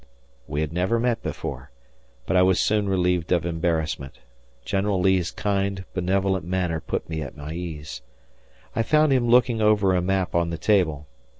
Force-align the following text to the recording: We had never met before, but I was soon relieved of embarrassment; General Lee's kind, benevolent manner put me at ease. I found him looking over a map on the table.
We 0.47 0.61
had 0.61 0.73
never 0.73 0.99
met 0.99 1.21
before, 1.21 1.69
but 2.25 2.35
I 2.35 2.41
was 2.41 2.59
soon 2.59 2.89
relieved 2.89 3.31
of 3.31 3.45
embarrassment; 3.45 4.17
General 4.65 4.99
Lee's 4.99 5.29
kind, 5.29 5.85
benevolent 5.93 6.43
manner 6.43 6.79
put 6.81 7.07
me 7.07 7.21
at 7.21 7.37
ease. 7.53 8.01
I 8.75 8.81
found 8.81 9.13
him 9.13 9.29
looking 9.29 9.61
over 9.61 9.93
a 9.93 10.01
map 10.01 10.33
on 10.33 10.49
the 10.49 10.57
table. 10.57 11.05